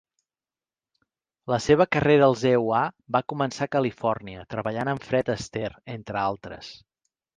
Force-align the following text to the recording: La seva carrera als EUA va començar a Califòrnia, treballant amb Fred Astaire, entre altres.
La 1.53 1.59
seva 1.65 1.85
carrera 1.95 2.29
als 2.31 2.45
EUA 2.51 2.81
va 3.17 3.23
començar 3.33 3.67
a 3.69 3.73
Califòrnia, 3.77 4.47
treballant 4.55 4.91
amb 4.95 5.07
Fred 5.11 5.31
Astaire, 5.35 5.81
entre 5.99 6.23
altres. 6.23 6.73